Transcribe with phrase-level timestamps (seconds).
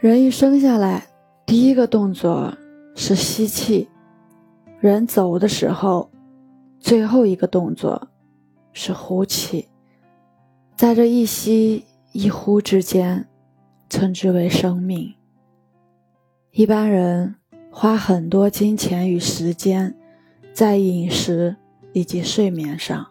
[0.00, 1.08] 人一生下来，
[1.44, 2.56] 第一个动作
[2.94, 3.88] 是吸气；
[4.78, 6.08] 人走的时候，
[6.78, 8.06] 最后一个动作
[8.72, 9.68] 是呼气。
[10.76, 13.26] 在这一吸一呼之间，
[13.90, 15.12] 称之为生命。
[16.52, 17.34] 一般人
[17.72, 19.96] 花很多金钱与时间
[20.52, 21.56] 在饮食
[21.92, 23.04] 以及睡眠上，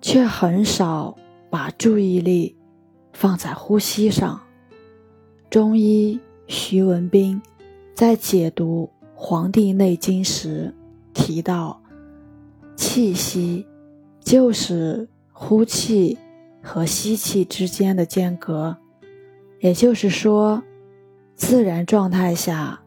[0.00, 1.16] 却很少
[1.48, 2.56] 把注意力
[3.12, 4.40] 放在呼吸上。
[5.50, 7.40] 中医徐文斌
[7.94, 10.74] 在解读《黄帝内经》时
[11.14, 11.80] 提到，
[12.76, 13.66] 气息
[14.20, 16.18] 就是呼气
[16.62, 18.76] 和吸气之间的间隔，
[19.60, 20.62] 也就是说。
[21.34, 22.80] 自然状态下，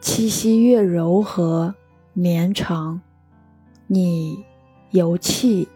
[0.00, 1.74] 气息越柔和
[2.14, 3.02] 绵长，
[3.86, 4.42] 你
[4.90, 5.68] 由气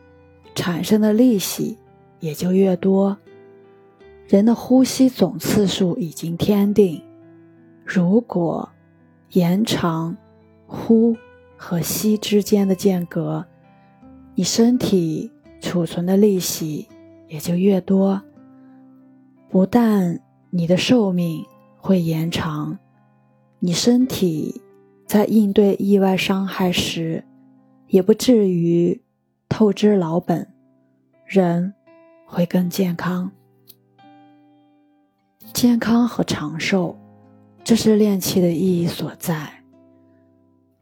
[0.54, 1.76] 产生的力气
[2.18, 3.18] 也就越多。
[4.28, 7.02] 人的呼吸总次数已经天定，
[7.84, 8.68] 如果
[9.30, 10.16] 延长
[10.66, 11.16] 呼
[11.56, 13.44] 和吸之间的间隔，
[14.36, 16.86] 你身体储存的利息
[17.26, 18.22] 也就越多。
[19.48, 21.44] 不但你的寿命。
[21.80, 22.76] 会延长，
[23.60, 24.60] 你身体
[25.06, 27.24] 在应对意外伤害时，
[27.86, 29.00] 也不至于
[29.48, 30.46] 透支老本，
[31.24, 31.72] 人
[32.26, 33.30] 会更健康。
[35.52, 36.96] 健康和长寿，
[37.64, 39.50] 这是练气的意义所在。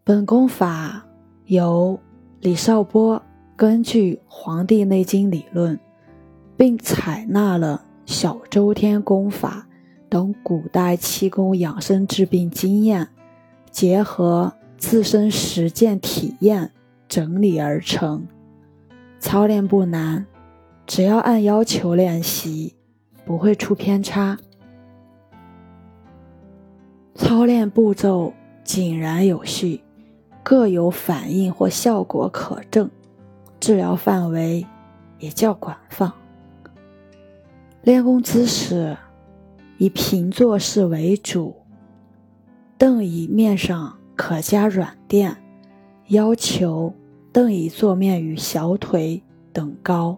[0.04, 1.06] 本功法
[1.46, 1.98] 由
[2.40, 3.22] 李少波
[3.56, 5.78] 根据《黄帝内经》理论，
[6.56, 9.66] 并采纳了小周天功法。
[10.08, 13.08] 等古代气功养生治病经验，
[13.70, 16.70] 结合自身实践体验
[17.08, 18.27] 整理而成。
[19.18, 20.27] 操练不难，
[20.86, 22.74] 只要按要求练习，
[23.24, 24.38] 不会出偏差。
[27.17, 29.81] 操练步骤井然有序，
[30.42, 32.89] 各有反应或效果可证，
[33.58, 34.64] 治疗范围
[35.18, 36.13] 也较广泛。
[37.83, 38.96] 练功姿势。
[39.79, 41.55] 以平坐式为主，
[42.79, 45.36] 凳椅面上可加软垫，
[46.08, 46.95] 要求
[47.30, 50.17] 凳椅坐面与小腿等高，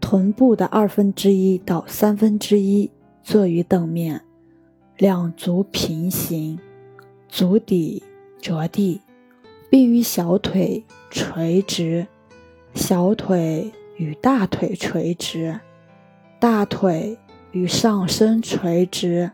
[0.00, 2.90] 臀部的二分之一到三分之一
[3.22, 4.22] 坐于凳面，
[4.98, 6.58] 两足平行，
[7.28, 8.02] 足底
[8.40, 9.00] 着地，
[9.70, 12.06] 并与小腿垂直，
[12.74, 15.58] 小腿与大腿垂直，
[16.38, 17.18] 大腿。
[17.50, 19.30] 与上身垂直，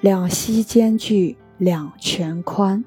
[0.00, 2.82] 两膝间距两拳宽，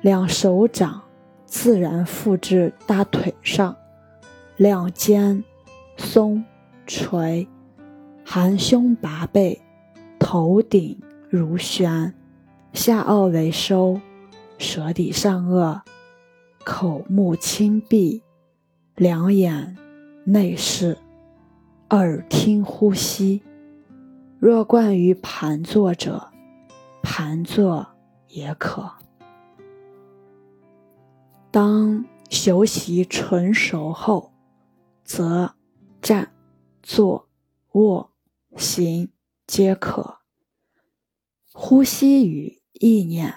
[0.00, 1.02] 两手掌
[1.44, 3.76] 自然附至大腿上，
[4.56, 5.44] 两肩
[5.98, 6.42] 松
[6.86, 7.46] 垂，
[8.24, 9.60] 含胸拔背，
[10.18, 10.98] 头顶
[11.30, 12.14] 如悬，
[12.72, 14.00] 下颚为收，
[14.56, 15.82] 舌底上颚，
[16.64, 18.22] 口目轻闭，
[18.94, 19.76] 两眼
[20.24, 20.96] 内视，
[21.90, 23.42] 耳听呼吸。
[24.38, 26.28] 若惯于盘坐者，
[27.02, 27.86] 盘坐
[28.28, 28.90] 也可。
[31.50, 34.32] 当休息纯熟后，
[35.04, 35.54] 则
[36.00, 36.30] 站、
[36.82, 37.28] 坐、
[37.72, 38.10] 卧、
[38.56, 39.10] 行
[39.46, 40.17] 皆可。
[41.52, 43.34] 呼吸与意念，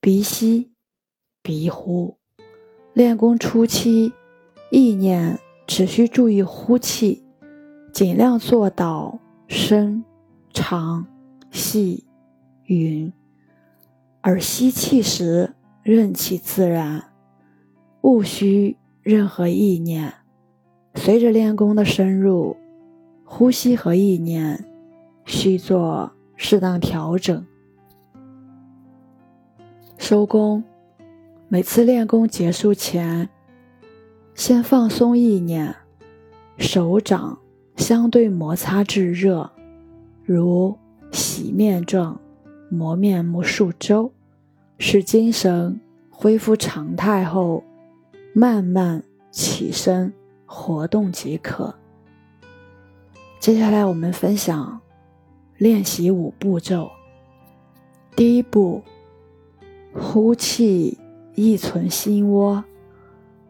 [0.00, 0.72] 鼻吸，
[1.42, 2.16] 鼻呼。
[2.92, 4.12] 练功初期，
[4.70, 7.24] 意念只需注意呼气，
[7.92, 10.04] 尽量做到深。
[10.54, 11.06] 长、
[11.52, 12.04] 细、
[12.64, 13.12] 匀，
[14.20, 17.12] 而吸气时任其自然，
[18.00, 20.12] 勿需任何意念。
[20.96, 22.56] 随着练功的深入，
[23.24, 24.64] 呼吸和意念
[25.26, 27.44] 需做适当调整。
[29.98, 30.64] 收工，
[31.48, 33.28] 每次练功结束前，
[34.34, 35.74] 先放松意念，
[36.56, 37.38] 手掌
[37.76, 39.50] 相对摩擦至热。
[40.24, 40.78] 如
[41.10, 42.18] 洗面状，
[42.70, 44.12] 磨面目数周，
[44.78, 47.64] 使精神恢复常态后，
[48.32, 50.12] 慢慢起身
[50.46, 51.74] 活动即可。
[53.40, 54.80] 接下来我们分享
[55.58, 56.88] 练习五步骤。
[58.14, 58.80] 第一步，
[59.92, 60.96] 呼气
[61.34, 62.64] 意存心窝。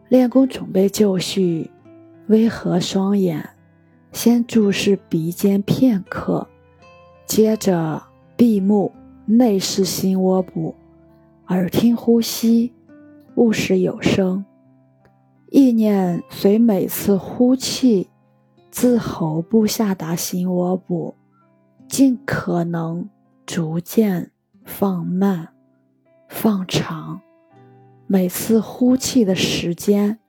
[0.07, 1.69] 练功准备就绪，
[2.27, 3.47] 微合双眼，
[4.11, 6.47] 先注视鼻尖片刻。
[7.27, 8.01] 接着
[8.35, 8.91] 闭目
[9.27, 10.73] 内视心窝部，
[11.49, 12.73] 耳听呼吸，
[13.35, 14.43] 勿使有声。
[15.51, 18.09] 意念随每次呼气
[18.71, 21.13] 自喉部下达心窝部，
[21.89, 23.09] 尽可能
[23.47, 24.29] 逐渐
[24.63, 25.49] 放慢、
[26.27, 27.19] 放长。
[28.05, 30.19] 每次呼气的时间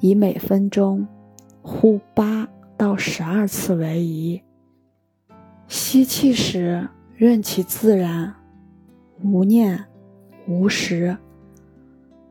[0.00, 1.06] 以每分钟
[1.60, 2.48] 呼八
[2.78, 4.42] 到十二次为宜。
[5.68, 8.34] 吸气时任其自然，
[9.22, 9.84] 无念、
[10.48, 11.18] 无识。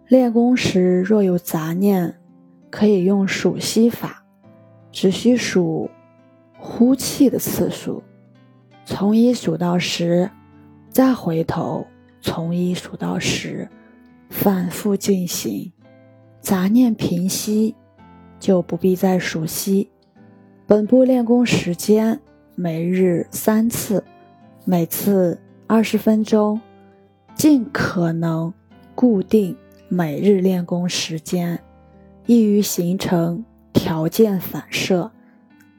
[0.07, 2.19] 练功时若有杂念，
[2.71, 4.25] 可以用数息法，
[4.91, 5.87] 只需数
[6.57, 8.03] 呼气的次数，
[8.85, 10.29] 从一数到十，
[10.89, 11.85] 再回头
[12.21, 13.67] 从一数到十。
[14.29, 15.73] 反复进行，
[16.39, 17.75] 杂念平息，
[18.39, 19.89] 就不必再数息。
[20.65, 22.17] 本部练功时间
[22.55, 24.01] 每日三次，
[24.63, 25.37] 每次
[25.67, 26.61] 二十分钟，
[27.35, 28.53] 尽可能
[28.95, 29.57] 固定
[29.89, 31.59] 每日练功时间，
[32.25, 33.43] 易于形成
[33.73, 35.11] 条件反射。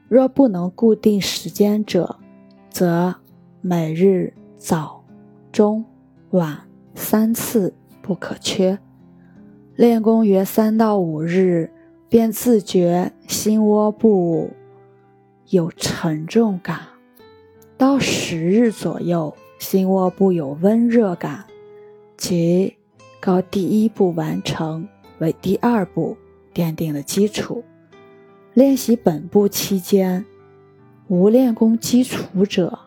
[0.09, 2.19] 若不能固定时间者，
[2.73, 3.15] 则
[3.61, 5.05] 每日早、
[5.53, 5.85] 中、
[6.31, 6.59] 晚
[6.95, 7.73] 三次。
[8.05, 8.77] 不可缺。
[9.77, 11.71] 练功约三到五日，
[12.09, 14.51] 便自觉心窝部
[15.51, 16.79] 有沉重感；
[17.79, 21.45] 到十日左右，心窝部有温热感，
[22.17, 22.77] 即
[23.21, 24.89] 告第一步完成，
[25.21, 26.17] 为第二步
[26.53, 27.63] 奠定了基础。
[28.55, 30.27] 练习本部期间，
[31.13, 32.79] 无练功基础者，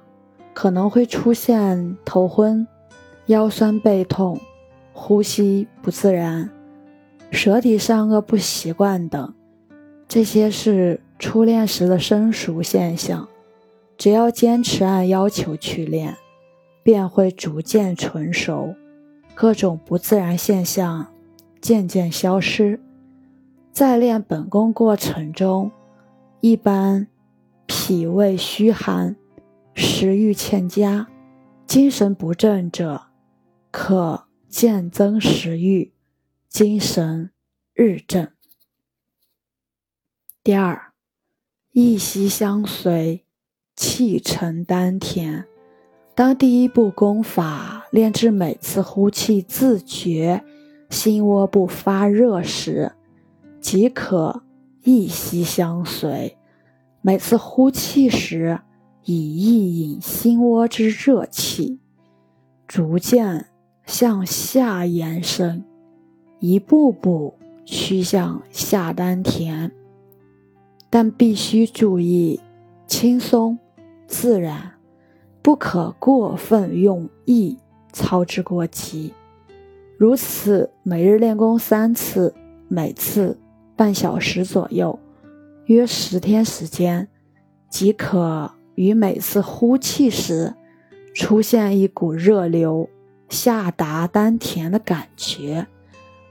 [0.51, 2.67] 可能会出现头昏、
[3.27, 4.41] 腰酸背痛。
[4.93, 6.49] 呼吸不自然、
[7.29, 9.31] 舌体上颚不习惯等，
[10.07, 13.27] 这些是初练时的生熟现象。
[13.95, 16.15] 只要坚持按要求去练，
[16.81, 18.73] 便会逐渐纯熟，
[19.35, 21.05] 各种不自然现象
[21.61, 22.79] 渐渐消失。
[23.71, 25.69] 在练本功过程中，
[26.39, 27.05] 一般
[27.65, 29.15] 脾胃虚寒、
[29.73, 31.07] 食欲欠佳、
[31.65, 33.07] 精神不振者，
[33.71, 34.25] 可。
[34.47, 35.91] 渐增食欲，
[36.47, 37.31] 精神
[37.73, 38.31] 日振。
[40.41, 40.93] 第二，
[41.73, 43.25] 一息相随，
[43.75, 45.45] 气沉丹田。
[46.15, 50.45] 当第一步功法练至每次呼气自觉
[50.89, 52.93] 心窝部发热时，
[53.59, 54.45] 即可
[54.83, 56.37] 一息相随。
[57.05, 58.61] 每次呼气时，
[59.03, 61.79] 以意引心窝之热气，
[62.67, 63.45] 逐渐。
[63.85, 65.63] 向下延伸，
[66.39, 69.69] 一步步趋向下丹田，
[70.89, 72.39] 但必须注意
[72.87, 73.59] 轻松
[74.07, 74.71] 自然，
[75.43, 77.59] 不可过分用意，
[77.93, 79.13] 操之过急。
[79.99, 82.33] 如此，每日练功三次，
[82.67, 83.37] 每次
[83.75, 84.97] 半小时左右，
[85.65, 87.07] 约十天时间，
[87.69, 90.53] 即可于每次呼气时
[91.13, 92.89] 出现一股热流。
[93.27, 95.65] 下达丹田的感觉，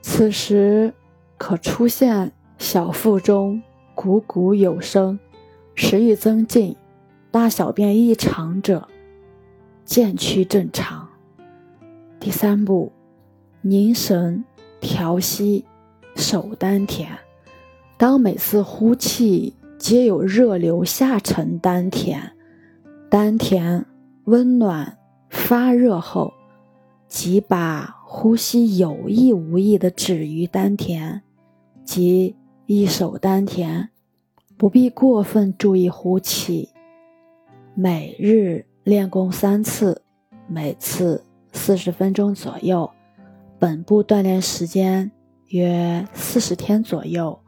[0.01, 0.95] 此时
[1.37, 3.61] 可出现小腹中
[3.97, 5.19] 鼓鼓有声，
[5.75, 6.77] 食欲增进，
[7.33, 8.87] 大小便异常者，
[9.85, 11.09] 渐趋正常。
[12.21, 12.93] 第三步，
[13.61, 14.45] 凝神
[14.81, 15.65] 调息，
[16.15, 17.24] 守丹田。
[18.07, 22.21] 当每次呼气皆有热流下沉丹田，
[23.09, 23.87] 丹田
[24.25, 24.99] 温暖
[25.31, 26.35] 发热后。
[27.09, 31.23] 即把呼吸有意无意的止于丹田，
[31.83, 33.89] 即一手丹田，
[34.59, 36.69] 不必过分注意呼气。
[37.75, 40.03] 每日练功三次，
[40.47, 42.91] 每次四十分钟左右。
[43.59, 45.11] 本部锻炼时间
[45.49, 47.39] 约四十天左右，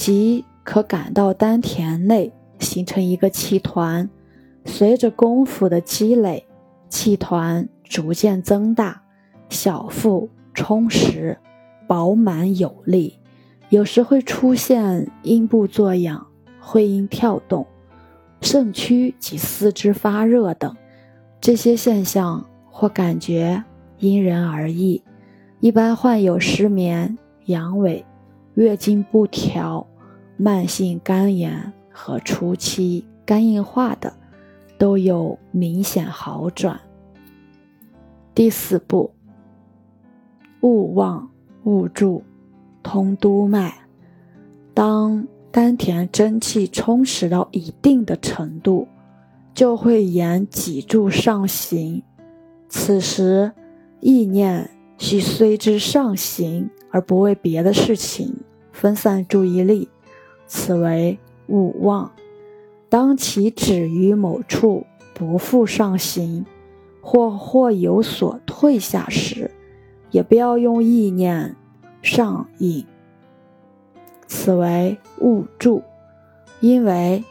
[0.00, 4.08] 即可感到丹田内形成一个气团。
[4.64, 6.46] 随着功夫的积累，
[6.88, 7.68] 气团。
[7.84, 9.02] 逐渐增大，
[9.50, 11.36] 小腹充实、
[11.88, 13.18] 饱满有力，
[13.68, 16.24] 有时会出现阴部作痒、
[16.60, 17.66] 会阴跳动、
[18.40, 20.74] 肾区及四肢发热等，
[21.40, 23.64] 这些现象或感觉
[23.98, 25.02] 因人而异。
[25.58, 28.04] 一般患有失眠、阳痿、
[28.54, 29.86] 月经不调、
[30.36, 34.12] 慢性肝炎和初期肝硬化的，
[34.76, 36.80] 都有明显好转。
[38.34, 39.12] 第四步，
[40.60, 41.30] 勿忘
[41.64, 42.22] 勿住，
[42.82, 43.74] 通督脉。
[44.72, 48.86] 当丹田真气充实到一定的程度，
[49.52, 52.02] 就会沿脊柱上行。
[52.68, 53.52] 此时，
[54.00, 58.36] 意念需随之上行，而不为别的事情
[58.70, 59.88] 分散注意力，
[60.46, 62.12] 此为勿忘。
[62.88, 66.46] 当其止于某处，不复上行。
[67.02, 69.50] 或或有所退下时，
[70.10, 71.56] 也不要用意念
[72.02, 72.84] 上引，
[74.26, 75.82] 此为勿助，
[76.60, 77.24] 因为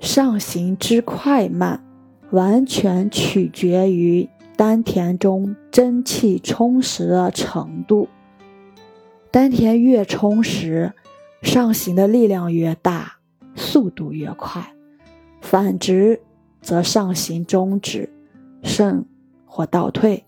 [0.00, 1.84] 上行之快慢，
[2.30, 4.26] 完全取决于
[4.60, 8.10] 丹田中真气充实的程度。
[9.30, 10.92] 丹田越充实，
[11.40, 13.20] 上行的力量越大，
[13.54, 14.60] 速度越快；
[15.40, 16.20] 反之，
[16.60, 18.10] 则上行终止。
[18.62, 19.06] 肾
[19.46, 20.26] 或倒退，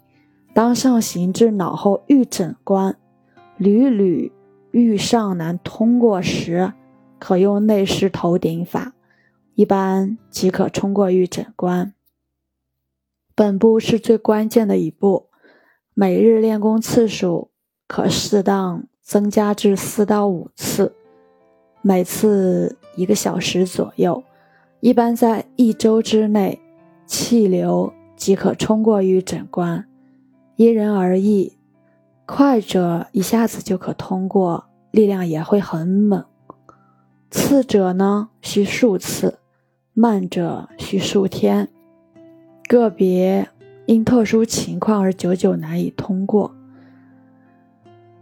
[0.55, 2.97] 当上行至脑后预诊关，
[3.59, 4.33] 屡屡
[4.71, 6.73] 遇上难通过时，
[7.19, 8.95] 可用内视头顶法，
[9.57, 11.93] 一般即可冲过预诊关。
[13.35, 15.29] 本步是最关键的一步，
[15.95, 17.51] 每日练功次数
[17.87, 20.95] 可适当增加至四到五次，
[21.81, 24.23] 每次一个小时左右，
[24.81, 26.61] 一般在一周之内，
[27.07, 27.93] 气流。
[28.15, 29.85] 即可冲过预诊关，
[30.55, 31.59] 因人而异，
[32.25, 36.23] 快者一下子就可通过，力量也会很猛；
[37.33, 39.39] 次者呢，需数次；
[39.93, 41.69] 慢者需数天。
[42.73, 43.47] 个别
[43.85, 46.55] 因特殊情况而久久难以通过。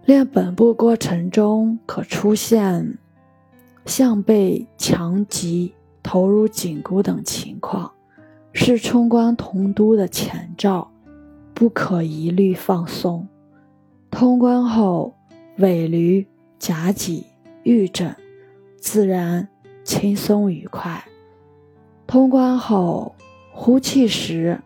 [0.05, 2.99] 练本部过程中可出现
[3.87, 7.93] 项背强急、头颅紧箍等情况。
[8.53, 10.91] 是冲关同都的前兆，
[11.55, 13.29] 不可一律放松。
[14.11, 15.15] 通关后，
[15.59, 16.27] 尾闾、
[16.59, 17.25] 夹脊、
[17.63, 18.17] 玉枕，
[18.81, 19.47] 自然
[19.85, 21.05] 轻松愉快。
[22.09, 23.15] 通关后，
[23.63, 24.59] 呼气时，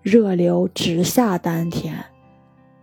[0.00, 1.92] 热流直下丹田；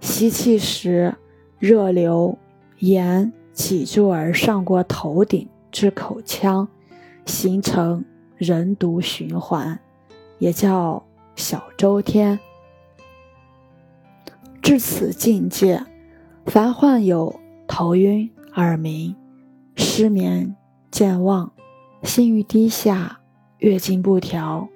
[0.01, 1.15] 吸气时，
[1.59, 2.37] 热流
[2.79, 6.67] 沿脊柱而上过头顶至口腔，
[7.25, 8.03] 形成
[8.35, 9.79] 人督循环。
[10.39, 11.01] 也叫
[11.37, 12.37] 小周天。
[14.61, 15.81] 至此境界，
[16.45, 17.33] 凡患有
[17.65, 19.15] 头晕、耳鸣、
[19.77, 20.53] 失眠、
[20.91, 21.49] 健忘、
[22.03, 23.21] 心欲低下、
[23.59, 24.67] 月经不调、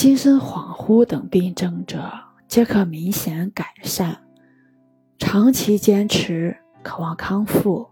[0.00, 2.10] 精神恍惚等病症者，
[2.48, 4.16] 皆可明显改善。
[5.18, 7.90] 长期坚持，渴望康复；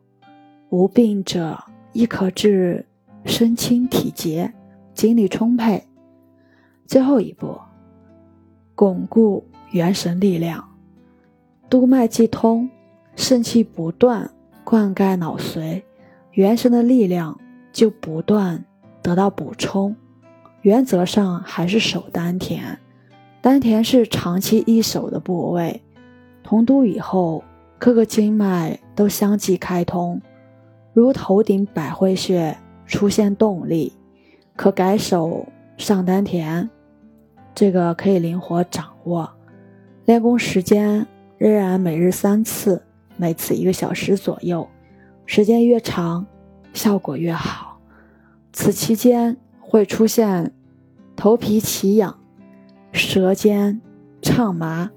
[0.71, 1.63] 无病者，
[1.93, 2.87] 亦可治
[3.27, 4.55] 身轻体洁、
[4.95, 5.87] 精力充沛。
[6.87, 7.61] 最后一步，
[8.75, 10.67] 巩固元神力量，
[11.69, 12.71] 督脉既通，
[13.17, 14.31] 肾气不断
[14.65, 15.83] 灌溉脑髓，
[16.31, 17.39] 元神的力量
[17.71, 18.65] 就不断
[19.03, 19.95] 得到补充。
[20.69, 22.79] 原则上还是守丹田，
[23.41, 25.83] 丹田是长期易守的部位。
[26.43, 27.43] 同督以后，
[27.79, 30.21] 各个经脉都相继开通，
[30.93, 32.55] 如头顶百会穴
[32.87, 33.95] 出现动力，
[34.57, 35.47] 可改守
[35.79, 36.69] 上丹田。
[37.55, 39.27] 这个可以灵活掌握，
[40.05, 41.07] 练功时间
[41.39, 42.83] 仍然每日三次，
[43.17, 44.69] 每次一个小时左右，
[45.25, 46.27] 时间越长，
[46.75, 47.81] 效果越好。
[48.53, 50.53] 此期间会出现
[51.19, 52.17] 头皮起痒、
[52.93, 53.81] 舌尖
[54.23, 54.89] 畅麻、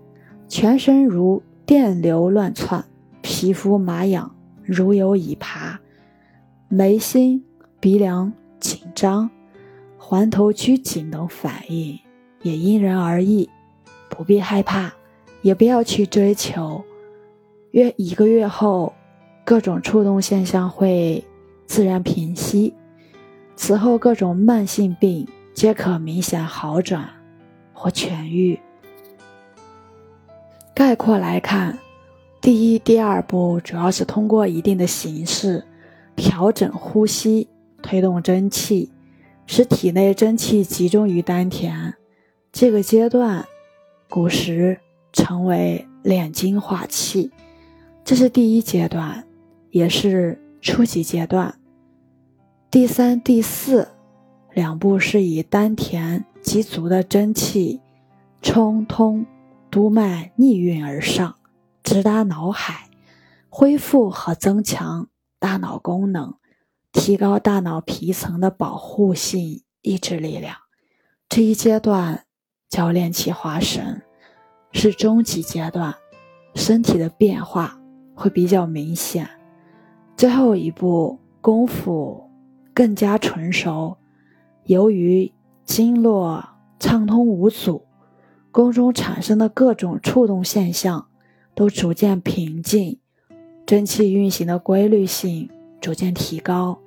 [0.48, 2.86] 全身如电流乱窜、
[3.24, 5.80] 皮肤麻痒如有蚁爬、
[6.70, 7.44] 眉心、
[7.80, 9.32] 鼻梁紧张、
[9.98, 11.98] 环头拘紧等反应。
[12.44, 13.50] 也因人而异，
[14.08, 14.94] 不必害怕，
[15.42, 16.84] 也不要去追求。
[17.72, 18.94] 约一个月后，
[19.44, 21.26] 各种触动现象会
[21.66, 22.76] 自然平息，
[23.56, 25.28] 此后各种慢性病
[25.62, 27.08] 皆可明显好转
[27.72, 28.60] 或痊愈。
[30.74, 31.78] 概括来看，
[32.42, 35.64] 第一、第二步主要是通过一定的形式
[36.16, 37.48] 调整呼吸，
[37.84, 38.92] 推动真气，
[39.46, 41.94] 使体内真气集中于丹田。
[42.52, 43.46] 这个阶段，
[44.10, 44.80] 古时
[45.14, 47.30] 称为炼精化气，
[48.04, 49.24] 这是第一阶段，
[49.70, 51.54] 也是初级阶段。
[52.72, 53.88] 第三、第四
[54.54, 57.82] 两步是以丹田积足的真气
[58.42, 59.26] 冲通
[59.70, 61.36] 督脉逆运而上，
[61.84, 62.90] 直达脑海，
[63.50, 65.08] 恢复和增强
[65.40, 66.36] 大脑功能，
[66.92, 70.56] 提高大脑皮层的保护性抑制力量。
[71.30, 72.26] 这一阶段。
[72.72, 74.02] 叫练气化神
[74.72, 75.94] 是中级阶段，
[76.56, 77.78] 身体的变化
[78.16, 79.30] 会比较明显。
[80.16, 82.32] 最后一步功夫
[82.74, 83.98] 更加纯熟，
[84.66, 85.32] 由于
[85.66, 86.44] 经络
[86.80, 87.84] 畅通无阻，
[88.52, 91.08] 宫中产生的各种触动现象
[91.56, 93.00] 都逐渐平静，
[93.66, 95.50] 真气运行的规律性
[95.80, 96.80] 逐渐提高，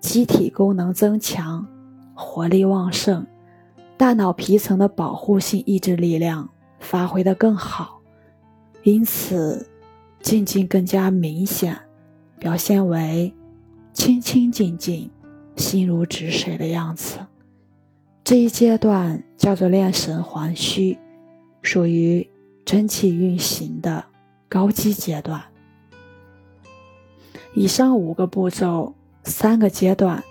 [0.00, 1.66] 机体功能增强，
[2.14, 3.26] 活力旺盛。
[3.96, 6.50] 大脑皮层的保护性意志力量
[6.80, 8.00] 发挥的更好，
[8.82, 9.68] 因此
[10.20, 11.78] 静静更加明显，
[12.38, 13.32] 表现为
[13.92, 15.08] 清清静静、
[15.56, 17.18] 心如止水的样子。
[18.22, 20.98] 这一阶段叫做炼神还虚，
[21.62, 22.26] 属于
[22.64, 24.04] 真气运行的
[24.48, 25.42] 高级阶段。
[27.54, 30.24] 以上五个步骤、三个阶段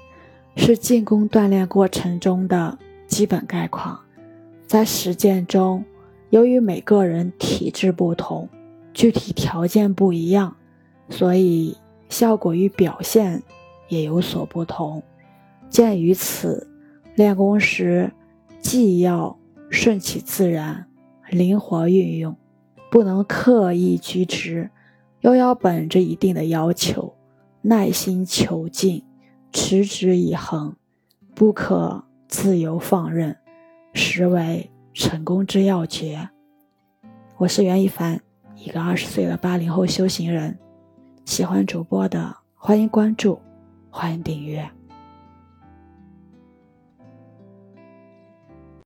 [0.55, 2.77] 是进功锻炼过程中的
[3.07, 3.99] 基本概况。
[4.65, 5.85] 在实践中，
[6.31, 8.49] 由于每个人体质不同，
[8.91, 10.55] 具体条件不一样，
[11.09, 11.77] 所以
[12.09, 13.43] 效果与表现
[13.87, 15.03] 也有所不同。
[15.73, 16.69] 鉴于此，
[17.15, 18.11] 练功时
[18.61, 19.39] 既要
[19.71, 20.85] 顺其自然、
[21.31, 22.37] 灵活运用，
[22.91, 24.69] 不能刻意拘执。
[25.21, 27.15] 又要本着一定的要求，
[27.63, 29.03] 耐心求进，
[29.51, 30.75] 持之以恒，
[31.33, 33.35] 不可自由放任，
[33.93, 36.29] 实为成功之要诀。
[37.37, 38.21] 我是袁一凡，
[38.55, 40.55] 一个二十岁的八零后修行人。
[41.25, 43.41] 喜欢主播的，欢迎关注，
[43.89, 44.69] 欢迎订阅。